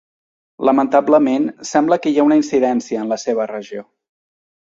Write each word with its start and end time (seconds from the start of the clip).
Lamentablement 0.69 1.45
sembla 1.73 1.99
que 2.07 2.15
hi 2.15 2.17
ha 2.17 2.25
una 2.31 2.39
incidència 2.41 3.05
en 3.05 3.13
la 3.17 3.19
seva 3.27 3.47
regió. 3.53 3.87